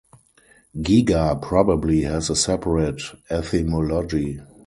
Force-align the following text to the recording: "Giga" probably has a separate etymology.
"Giga" 0.75 1.39
probably 1.39 2.01
has 2.01 2.31
a 2.31 2.35
separate 2.35 3.03
etymology. 3.29 4.41